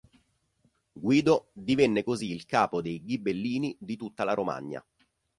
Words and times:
Guido 0.95 1.51
divenne 1.53 2.03
così 2.03 2.31
il 2.33 2.47
capo 2.47 2.81
dei 2.81 3.03
Ghibellini 3.03 3.77
di 3.79 3.95
tutta 3.97 4.23
la 4.23 4.33
Romagna. 4.33 4.83